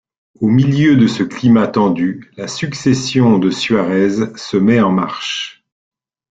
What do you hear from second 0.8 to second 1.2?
de